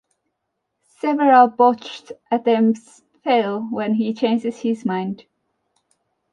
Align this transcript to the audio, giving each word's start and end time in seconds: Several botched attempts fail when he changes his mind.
Several 0.99 1.47
botched 1.47 2.11
attempts 2.31 3.03
fail 3.23 3.67
when 3.69 3.93
he 3.93 4.15
changes 4.15 4.61
his 4.61 4.83
mind. 4.83 5.25